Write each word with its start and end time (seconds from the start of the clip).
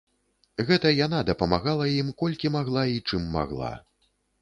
Гэта 0.69 0.93
яна 1.05 1.19
дапамагала 1.29 1.85
ім 2.01 2.11
колькі 2.25 2.53
магла 2.59 2.89
і 2.97 3.01
чым 3.07 3.33
магла. 3.41 3.73